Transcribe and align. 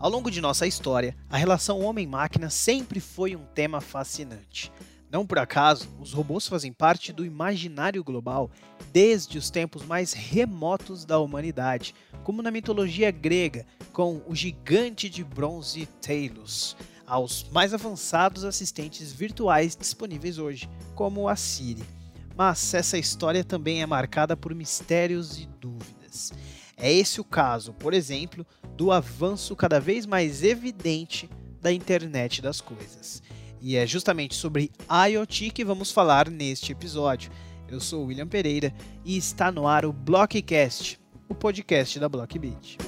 Ao 0.00 0.08
longo 0.08 0.30
de 0.30 0.40
nossa 0.40 0.66
história, 0.66 1.14
a 1.28 1.36
relação 1.36 1.80
homem-máquina 1.80 2.48
sempre 2.48 3.00
foi 3.00 3.36
um 3.36 3.44
tema 3.54 3.82
fascinante. 3.82 4.72
Não 5.12 5.26
por 5.26 5.38
acaso, 5.38 5.90
os 6.00 6.14
robôs 6.14 6.48
fazem 6.48 6.72
parte 6.72 7.12
do 7.12 7.22
imaginário 7.22 8.02
global 8.02 8.50
desde 8.90 9.36
os 9.36 9.50
tempos 9.50 9.84
mais 9.84 10.14
remotos 10.14 11.04
da 11.04 11.18
humanidade, 11.18 11.94
como 12.24 12.40
na 12.40 12.50
mitologia 12.50 13.10
grega, 13.10 13.66
com 13.92 14.22
o 14.26 14.34
gigante 14.34 15.10
de 15.10 15.22
bronze 15.22 15.84
Talos, 16.00 16.78
aos 17.06 17.44
mais 17.50 17.74
avançados 17.74 18.42
assistentes 18.42 19.12
virtuais 19.12 19.76
disponíveis 19.76 20.38
hoje, 20.38 20.66
como 20.94 21.28
a 21.28 21.36
Siri. 21.36 21.84
Mas 22.34 22.72
essa 22.72 22.96
história 22.96 23.44
também 23.44 23.82
é 23.82 23.86
marcada 23.86 24.34
por 24.34 24.54
mistérios 24.54 25.38
e 25.38 25.46
dúvidas. 25.60 26.32
É 26.82 26.90
esse 26.90 27.20
o 27.20 27.24
caso, 27.24 27.74
por 27.74 27.92
exemplo, 27.92 28.46
do 28.74 28.90
avanço 28.90 29.54
cada 29.54 29.78
vez 29.78 30.06
mais 30.06 30.42
evidente 30.42 31.28
da 31.60 31.70
internet 31.70 32.40
das 32.40 32.62
coisas. 32.62 33.22
E 33.60 33.76
é 33.76 33.86
justamente 33.86 34.34
sobre 34.34 34.70
IoT 34.90 35.50
que 35.50 35.62
vamos 35.62 35.92
falar 35.92 36.30
neste 36.30 36.72
episódio. 36.72 37.30
Eu 37.68 37.80
sou 37.80 38.06
William 38.06 38.26
Pereira 38.26 38.72
e 39.04 39.18
está 39.18 39.52
no 39.52 39.68
ar 39.68 39.84
o 39.84 39.92
Blockcast, 39.92 40.98
o 41.28 41.34
podcast 41.34 42.00
da 42.00 42.08
Blockbeat. 42.08 42.78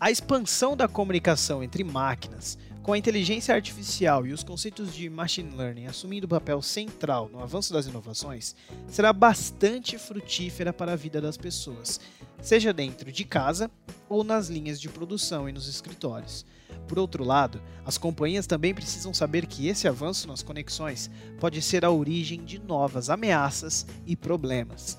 A 0.00 0.10
expansão 0.10 0.74
da 0.74 0.88
comunicação 0.88 1.62
entre 1.62 1.84
máquinas 1.84 2.56
com 2.88 2.94
a 2.94 2.98
inteligência 2.98 3.54
artificial 3.54 4.26
e 4.26 4.32
os 4.32 4.42
conceitos 4.42 4.94
de 4.94 5.10
machine 5.10 5.54
learning 5.54 5.84
assumindo 5.84 6.26
papel 6.26 6.62
central 6.62 7.28
no 7.30 7.38
avanço 7.38 7.70
das 7.70 7.86
inovações, 7.86 8.56
será 8.86 9.12
bastante 9.12 9.98
frutífera 9.98 10.72
para 10.72 10.92
a 10.92 10.96
vida 10.96 11.20
das 11.20 11.36
pessoas, 11.36 12.00
seja 12.40 12.72
dentro 12.72 13.12
de 13.12 13.26
casa 13.26 13.70
ou 14.08 14.24
nas 14.24 14.48
linhas 14.48 14.80
de 14.80 14.88
produção 14.88 15.46
e 15.46 15.52
nos 15.52 15.68
escritórios. 15.68 16.46
Por 16.86 16.98
outro 16.98 17.24
lado, 17.24 17.60
as 17.84 17.98
companhias 17.98 18.46
também 18.46 18.72
precisam 18.72 19.12
saber 19.12 19.44
que 19.44 19.68
esse 19.68 19.86
avanço 19.86 20.26
nas 20.26 20.42
conexões 20.42 21.10
pode 21.38 21.60
ser 21.60 21.84
a 21.84 21.90
origem 21.90 22.42
de 22.42 22.58
novas 22.58 23.10
ameaças 23.10 23.86
e 24.06 24.16
problemas. 24.16 24.96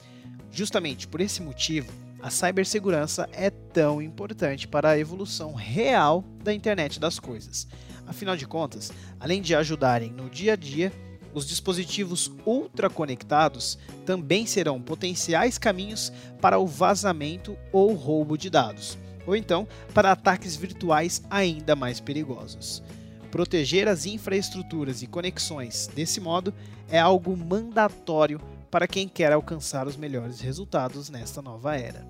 Justamente 0.51 1.07
por 1.07 1.21
esse 1.21 1.41
motivo, 1.41 1.91
a 2.21 2.29
cibersegurança 2.29 3.29
é 3.31 3.49
tão 3.49 4.01
importante 4.01 4.67
para 4.67 4.89
a 4.89 4.99
evolução 4.99 5.53
real 5.53 6.23
da 6.43 6.53
internet 6.53 6.99
das 6.99 7.19
coisas. 7.19 7.67
Afinal 8.05 8.35
de 8.35 8.45
contas, 8.45 8.91
além 9.19 9.41
de 9.41 9.55
ajudarem 9.55 10.11
no 10.11 10.29
dia 10.29 10.53
a 10.53 10.55
dia, 10.55 10.91
os 11.33 11.47
dispositivos 11.47 12.31
ultraconectados 12.45 13.77
também 14.05 14.45
serão 14.45 14.81
potenciais 14.81 15.57
caminhos 15.57 16.11
para 16.41 16.57
o 16.57 16.65
vazamento 16.65 17.55
ou 17.71 17.93
roubo 17.93 18.37
de 18.37 18.49
dados, 18.49 18.97
ou 19.25 19.35
então 19.35 19.67
para 19.93 20.11
ataques 20.11 20.55
virtuais 20.55 21.21
ainda 21.29 21.75
mais 21.75 21.99
perigosos. 21.99 22.83
Proteger 23.31 23.87
as 23.87 24.07
infraestruturas 24.07 25.03
e 25.03 25.07
conexões 25.07 25.87
desse 25.93 26.19
modo 26.19 26.53
é 26.89 26.99
algo 26.99 27.37
mandatório 27.37 28.41
para 28.69 28.87
quem 28.87 29.07
quer 29.07 29.31
alcançar 29.31 29.87
os 29.87 29.97
melhores 29.97 30.39
resultados 30.39 31.09
nesta 31.09 31.41
nova 31.41 31.75
era. 31.75 32.07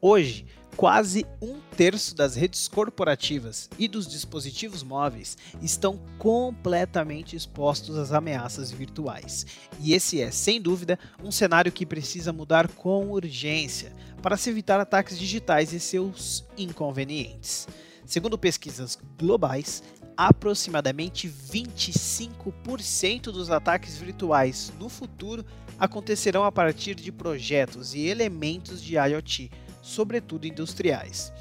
Hoje, 0.00 0.46
quase 0.76 1.24
um 1.40 1.60
terço 1.76 2.14
das 2.14 2.34
redes 2.34 2.66
corporativas 2.66 3.68
e 3.78 3.86
dos 3.86 4.06
dispositivos 4.06 4.82
móveis 4.82 5.36
estão 5.60 6.00
completamente 6.18 7.36
expostos 7.36 7.96
às 7.96 8.12
ameaças 8.12 8.70
virtuais. 8.70 9.46
E 9.80 9.94
esse 9.94 10.20
é, 10.20 10.30
sem 10.30 10.60
dúvida, 10.60 10.98
um 11.22 11.30
cenário 11.30 11.70
que 11.70 11.86
precisa 11.86 12.32
mudar 12.32 12.68
com 12.68 13.10
urgência 13.10 13.92
para 14.20 14.36
se 14.36 14.50
evitar 14.50 14.80
ataques 14.80 15.18
digitais 15.18 15.72
e 15.72 15.80
seus 15.80 16.44
inconvenientes. 16.56 17.68
Segundo 18.04 18.36
pesquisas 18.36 18.98
globais, 19.18 19.82
aproximadamente 20.16 21.28
25% 21.28 23.24
dos 23.24 23.50
ataques 23.50 23.96
virtuais 23.96 24.72
no 24.78 24.88
futuro 24.88 25.44
acontecerão 25.78 26.44
a 26.44 26.52
partir 26.52 26.94
de 26.94 27.10
projetos 27.10 27.94
e 27.94 28.06
elementos 28.06 28.82
de 28.82 28.94
IoT, 28.96 29.50
sobretudo 29.80 30.46
industriais. 30.46 31.32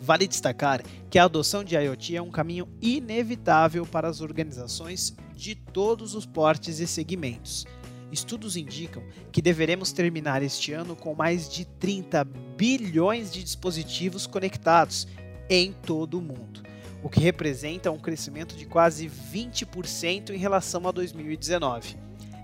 Vale 0.00 0.28
destacar 0.28 0.82
que 1.10 1.18
a 1.18 1.24
adoção 1.24 1.64
de 1.64 1.74
IoT 1.74 2.16
é 2.16 2.22
um 2.22 2.30
caminho 2.30 2.68
inevitável 2.80 3.84
para 3.84 4.08
as 4.08 4.20
organizações 4.20 5.16
de 5.34 5.54
todos 5.54 6.14
os 6.14 6.24
portes 6.24 6.78
e 6.78 6.86
segmentos. 6.86 7.66
Estudos 8.12 8.56
indicam 8.56 9.02
que 9.32 9.42
deveremos 9.42 9.92
terminar 9.92 10.42
este 10.42 10.72
ano 10.72 10.96
com 10.96 11.14
mais 11.14 11.48
de 11.48 11.64
30 11.64 12.24
bilhões 12.56 13.32
de 13.32 13.42
dispositivos 13.42 14.26
conectados 14.26 15.06
em 15.50 15.72
todo 15.72 16.18
o 16.18 16.22
mundo 16.22 16.68
o 17.02 17.08
que 17.08 17.20
representa 17.20 17.90
um 17.90 17.98
crescimento 17.98 18.56
de 18.56 18.66
quase 18.66 19.08
20% 19.08 20.30
em 20.30 20.38
relação 20.38 20.86
a 20.88 20.90
2019. 20.90 21.96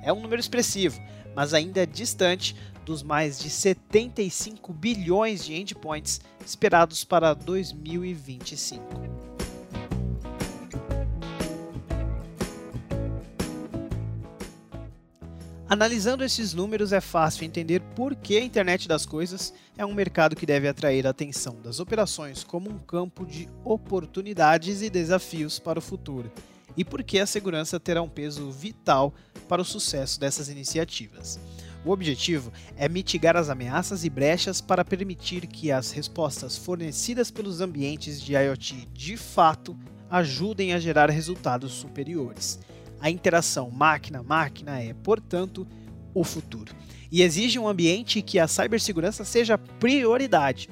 É 0.02 0.12
um 0.12 0.20
número 0.20 0.40
expressivo, 0.40 1.00
mas 1.34 1.54
ainda 1.54 1.82
é 1.82 1.86
distante 1.86 2.54
dos 2.84 3.02
mais 3.02 3.38
de 3.38 3.48
75 3.48 4.72
bilhões 4.72 5.44
de 5.44 5.54
endpoints 5.54 6.20
esperados 6.44 7.02
para 7.04 7.32
2025. 7.32 9.13
Analisando 15.74 16.22
esses 16.22 16.54
números, 16.54 16.92
é 16.92 17.00
fácil 17.00 17.44
entender 17.44 17.80
por 17.96 18.14
que 18.14 18.36
a 18.36 18.44
internet 18.44 18.86
das 18.86 19.04
coisas 19.04 19.52
é 19.76 19.84
um 19.84 19.92
mercado 19.92 20.36
que 20.36 20.46
deve 20.46 20.68
atrair 20.68 21.04
a 21.04 21.10
atenção 21.10 21.60
das 21.60 21.80
operações 21.80 22.44
como 22.44 22.70
um 22.70 22.78
campo 22.78 23.26
de 23.26 23.48
oportunidades 23.64 24.82
e 24.82 24.88
desafios 24.88 25.58
para 25.58 25.80
o 25.80 25.82
futuro, 25.82 26.30
e 26.76 26.84
por 26.84 27.02
que 27.02 27.18
a 27.18 27.26
segurança 27.26 27.80
terá 27.80 28.00
um 28.00 28.08
peso 28.08 28.52
vital 28.52 29.12
para 29.48 29.62
o 29.62 29.64
sucesso 29.64 30.20
dessas 30.20 30.48
iniciativas. 30.48 31.40
O 31.84 31.90
objetivo 31.90 32.52
é 32.76 32.88
mitigar 32.88 33.36
as 33.36 33.50
ameaças 33.50 34.04
e 34.04 34.08
brechas 34.08 34.60
para 34.60 34.84
permitir 34.84 35.44
que 35.48 35.72
as 35.72 35.90
respostas 35.90 36.56
fornecidas 36.56 37.32
pelos 37.32 37.60
ambientes 37.60 38.22
de 38.22 38.34
IoT 38.34 38.90
de 38.92 39.16
fato 39.16 39.76
ajudem 40.08 40.72
a 40.72 40.78
gerar 40.78 41.10
resultados 41.10 41.72
superiores. 41.72 42.60
A 43.04 43.10
interação 43.10 43.70
máquina-máquina 43.70 44.80
é, 44.80 44.94
portanto, 44.94 45.66
o 46.14 46.24
futuro. 46.24 46.74
E 47.12 47.20
exige 47.20 47.58
um 47.58 47.68
ambiente 47.68 48.22
que 48.22 48.38
a 48.38 48.48
cibersegurança 48.48 49.26
seja 49.26 49.58
prioridade. 49.58 50.70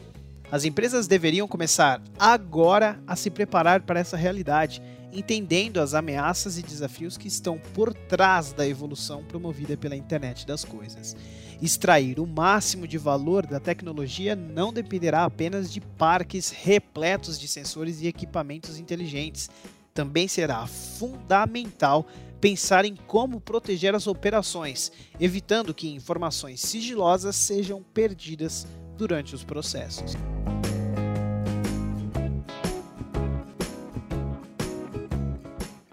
As 0.51 0.65
empresas 0.65 1.07
deveriam 1.07 1.47
começar 1.47 2.03
agora 2.19 2.99
a 3.07 3.17
se 3.17 3.29
preparar 3.29 3.83
para 3.83 4.01
essa 4.01 4.17
realidade, 4.17 4.81
entendendo 5.13 5.79
as 5.79 5.93
ameaças 5.93 6.57
e 6.57 6.63
desafios 6.63 7.19
que 7.19 7.29
estão 7.29 7.59
por 7.75 7.93
trás 7.93 8.55
da 8.55 8.67
evolução 8.67 9.23
promovida 9.25 9.77
pela 9.77 9.95
internet 9.95 10.47
das 10.47 10.65
coisas. 10.65 11.15
Extrair 11.61 12.19
o 12.19 12.27
máximo 12.27 12.89
de 12.89 12.97
valor 12.97 13.45
da 13.45 13.61
tecnologia 13.61 14.35
não 14.35 14.73
dependerá 14.73 15.25
apenas 15.25 15.71
de 15.71 15.83
parques 15.83 16.49
repletos 16.49 17.39
de 17.39 17.47
sensores 17.47 18.01
e 18.01 18.07
equipamentos 18.07 18.79
inteligentes 18.79 19.51
também 19.95 20.27
será 20.27 20.67
fundamental 20.67 22.07
pensar 22.41 22.85
em 22.85 22.97
como 22.97 23.41
proteger 23.41 23.95
as 23.95 24.07
operações, 24.07 24.91
evitando 25.21 25.73
que 25.73 25.89
informações 25.89 26.61
sigilosas 26.61 27.37
sejam 27.37 27.83
perdidas 27.83 28.67
durante 28.97 29.35
os 29.35 29.45
processos. 29.45 30.17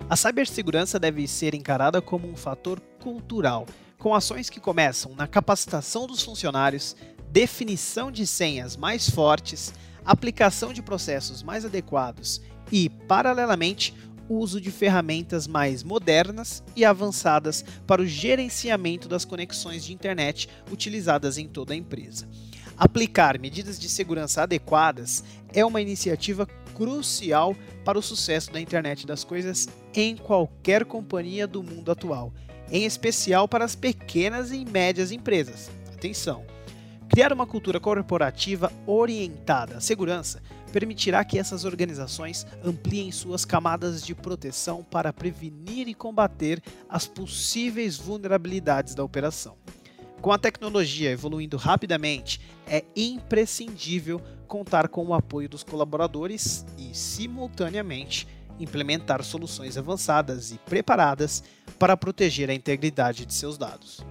A 0.09 0.15
cibersegurança 0.15 0.99
deve 0.99 1.27
ser 1.27 1.53
encarada 1.53 2.01
como 2.01 2.27
um 2.27 2.35
fator 2.35 2.79
cultural, 2.99 3.67
com 3.99 4.15
ações 4.15 4.49
que 4.49 4.59
começam 4.59 5.13
na 5.13 5.27
capacitação 5.27 6.07
dos 6.07 6.23
funcionários, 6.23 6.95
definição 7.29 8.11
de 8.11 8.25
senhas 8.25 8.75
mais 8.75 9.07
fortes, 9.07 9.71
aplicação 10.03 10.73
de 10.73 10.81
processos 10.81 11.43
mais 11.43 11.63
adequados 11.63 12.41
e, 12.71 12.89
paralelamente, 12.89 13.93
o 14.29 14.35
uso 14.35 14.61
de 14.61 14.69
ferramentas 14.69 15.47
mais 15.47 15.83
modernas 15.83 16.63
e 16.75 16.85
avançadas 16.85 17.65
para 17.87 18.01
o 18.01 18.05
gerenciamento 18.05 19.09
das 19.09 19.25
conexões 19.25 19.83
de 19.83 19.91
internet 19.91 20.47
utilizadas 20.71 21.37
em 21.37 21.47
toda 21.47 21.73
a 21.73 21.77
empresa. 21.77 22.29
Aplicar 22.77 23.37
medidas 23.39 23.77
de 23.77 23.89
segurança 23.89 24.43
adequadas 24.43 25.23
é 25.53 25.65
uma 25.65 25.81
iniciativa 25.81 26.45
crucial 26.75 27.55
para 27.83 27.99
o 27.99 28.01
sucesso 28.01 28.53
da 28.53 28.61
internet 28.61 29.05
das 29.05 29.23
coisas 29.23 29.67
em 29.93 30.15
qualquer 30.15 30.85
companhia 30.85 31.45
do 31.45 31.61
mundo 31.61 31.91
atual, 31.91 32.31
em 32.71 32.85
especial 32.85 33.47
para 33.47 33.65
as 33.65 33.75
pequenas 33.75 34.51
e 34.51 34.63
médias 34.63 35.11
empresas. 35.11 35.69
Atenção! 35.91 36.58
Criar 37.09 37.33
uma 37.33 37.47
cultura 37.47 37.79
corporativa 37.79 38.71
orientada 38.85 39.77
à 39.77 39.81
segurança 39.81 40.41
permitirá 40.71 41.25
que 41.25 41.39
essas 41.39 41.65
organizações 41.65 42.45
ampliem 42.63 43.11
suas 43.11 43.43
camadas 43.43 44.05
de 44.05 44.13
proteção 44.13 44.83
para 44.83 45.11
prevenir 45.11 45.87
e 45.87 45.95
combater 45.95 46.61
as 46.87 47.07
possíveis 47.07 47.97
vulnerabilidades 47.97 48.93
da 48.93 49.03
operação. 49.03 49.57
Com 50.21 50.31
a 50.31 50.37
tecnologia 50.37 51.09
evoluindo 51.09 51.57
rapidamente, 51.57 52.39
é 52.67 52.85
imprescindível 52.95 54.21
contar 54.47 54.87
com 54.87 55.07
o 55.07 55.13
apoio 55.13 55.49
dos 55.49 55.63
colaboradores 55.63 56.63
e, 56.77 56.95
simultaneamente, 56.95 58.27
implementar 58.59 59.23
soluções 59.23 59.77
avançadas 59.77 60.51
e 60.51 60.57
preparadas 60.59 61.43
para 61.79 61.97
proteger 61.97 62.49
a 62.49 62.53
integridade 62.53 63.25
de 63.25 63.33
seus 63.33 63.57
dados. 63.57 64.05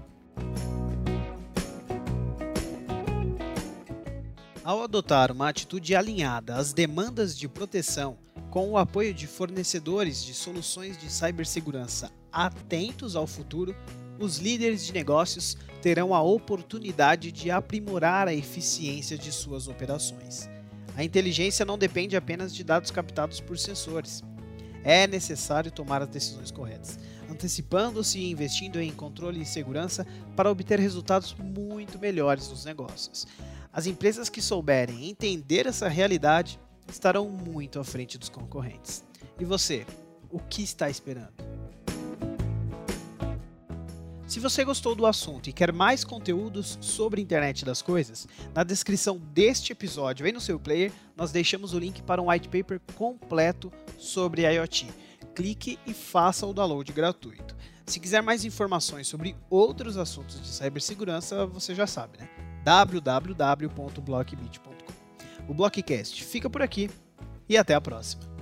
Ao 4.68 4.82
adotar 4.82 5.32
uma 5.32 5.48
atitude 5.48 5.96
alinhada 5.96 6.56
às 6.56 6.74
demandas 6.74 7.38
de 7.38 7.48
proteção, 7.48 8.18
com 8.50 8.68
o 8.68 8.76
apoio 8.76 9.14
de 9.14 9.26
fornecedores 9.26 10.22
de 10.22 10.34
soluções 10.34 10.98
de 10.98 11.10
cibersegurança 11.10 12.12
atentos 12.30 13.16
ao 13.16 13.26
futuro, 13.26 13.74
os 14.20 14.36
líderes 14.36 14.84
de 14.84 14.92
negócios 14.92 15.56
terão 15.80 16.14
a 16.14 16.20
oportunidade 16.20 17.32
de 17.32 17.50
aprimorar 17.50 18.28
a 18.28 18.34
eficiência 18.34 19.16
de 19.16 19.32
suas 19.32 19.68
operações. 19.68 20.50
A 20.94 21.02
inteligência 21.02 21.64
não 21.64 21.78
depende 21.78 22.14
apenas 22.14 22.54
de 22.54 22.62
dados 22.62 22.90
captados 22.90 23.40
por 23.40 23.56
sensores. 23.56 24.22
É 24.84 25.06
necessário 25.06 25.70
tomar 25.70 26.02
as 26.02 26.10
decisões 26.10 26.50
corretas, 26.50 26.98
antecipando-se 27.30 28.18
e 28.18 28.30
investindo 28.30 28.78
em 28.78 28.92
controle 28.92 29.40
e 29.40 29.46
segurança 29.46 30.06
para 30.36 30.50
obter 30.50 30.78
resultados 30.78 31.34
muito 31.38 31.98
melhores 31.98 32.50
nos 32.50 32.66
negócios. 32.66 33.26
As 33.72 33.86
empresas 33.86 34.28
que 34.28 34.40
souberem 34.40 35.08
entender 35.08 35.66
essa 35.66 35.88
realidade 35.88 36.58
estarão 36.88 37.28
muito 37.28 37.78
à 37.78 37.84
frente 37.84 38.18
dos 38.18 38.28
concorrentes. 38.28 39.04
E 39.38 39.44
você, 39.44 39.86
o 40.30 40.38
que 40.38 40.62
está 40.62 40.88
esperando? 40.88 41.46
Se 44.26 44.40
você 44.40 44.62
gostou 44.62 44.94
do 44.94 45.06
assunto 45.06 45.48
e 45.48 45.52
quer 45.52 45.72
mais 45.72 46.04
conteúdos 46.04 46.78
sobre 46.82 47.20
a 47.20 47.22
internet 47.22 47.64
das 47.64 47.80
coisas, 47.80 48.28
na 48.54 48.62
descrição 48.62 49.18
deste 49.18 49.72
episódio 49.72 50.26
aí 50.26 50.32
no 50.32 50.40
seu 50.40 50.58
player, 50.58 50.92
nós 51.16 51.32
deixamos 51.32 51.72
o 51.72 51.78
link 51.78 52.02
para 52.02 52.20
um 52.20 52.30
white 52.30 52.48
paper 52.48 52.80
completo 52.94 53.72
sobre 53.96 54.42
IoT. 54.42 54.86
Clique 55.34 55.78
e 55.86 55.94
faça 55.94 56.46
o 56.46 56.52
download 56.52 56.92
gratuito. 56.92 57.56
Se 57.86 57.98
quiser 57.98 58.22
mais 58.22 58.44
informações 58.44 59.06
sobre 59.06 59.34
outros 59.48 59.96
assuntos 59.96 60.40
de 60.42 60.48
cibersegurança, 60.48 61.46
você 61.46 61.74
já 61.74 61.86
sabe, 61.86 62.18
né? 62.18 62.47
www.blockbit.com. 62.68 64.68
O 65.48 65.54
Blockcast 65.54 66.22
fica 66.22 66.50
por 66.50 66.60
aqui 66.60 66.90
e 67.48 67.56
até 67.56 67.74
a 67.74 67.80
próxima. 67.80 68.37